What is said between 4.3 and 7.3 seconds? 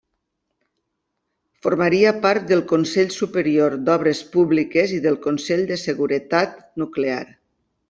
Públiques i del Consell de Seguretat Nuclear.